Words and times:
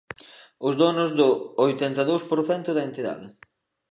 Os 0.67 0.73
donos 0.81 1.09
do 1.19 1.29
oitenta 1.65 2.01
e 2.03 2.07
dous 2.09 2.23
por 2.29 2.39
cento 2.49 2.69
da 2.73 2.85
entidade. 2.89 3.27